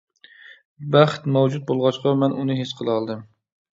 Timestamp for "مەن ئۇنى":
2.23-2.57